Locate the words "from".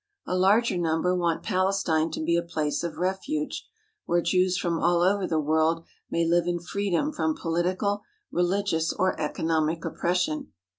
4.57-4.79, 7.11-7.37